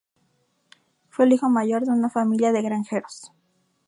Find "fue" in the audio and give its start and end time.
1.09-1.25